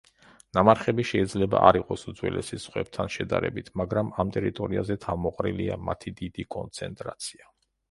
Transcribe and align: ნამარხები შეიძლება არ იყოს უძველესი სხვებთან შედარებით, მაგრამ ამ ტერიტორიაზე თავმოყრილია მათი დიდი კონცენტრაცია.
ნამარხები 0.57 1.03
შეიძლება 1.09 1.59
არ 1.67 1.77
იყოს 1.79 2.05
უძველესი 2.13 2.59
სხვებთან 2.63 3.13
შედარებით, 3.17 3.71
მაგრამ 3.83 4.11
ამ 4.25 4.33
ტერიტორიაზე 4.39 4.99
თავმოყრილია 5.07 5.81
მათი 5.93 6.17
დიდი 6.25 6.49
კონცენტრაცია. 6.59 7.51